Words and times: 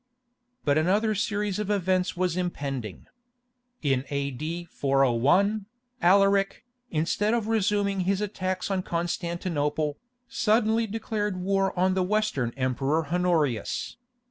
But 0.65 0.79
another 0.79 1.13
series 1.13 1.59
of 1.59 1.69
events 1.69 2.17
was 2.17 2.35
impending. 2.35 3.05
In 3.83 4.03
A.D. 4.09 4.63
401, 4.65 5.67
Alaric, 6.01 6.65
instead 6.89 7.35
of 7.35 7.45
resuming 7.47 7.99
his 7.99 8.19
attacks 8.19 8.71
on 8.71 8.81
Constantinople, 8.81 9.99
suddenly 10.27 10.87
declared 10.87 11.37
war 11.39 11.77
on 11.77 11.93
the 11.93 12.01
Western 12.01 12.51
Emperor 12.57 13.09
Honorius. 13.13 13.97